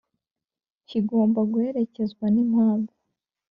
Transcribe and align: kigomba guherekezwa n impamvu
kigomba 0.87 1.39
guherekezwa 1.51 2.25
n 2.33 2.37
impamvu 2.43 2.93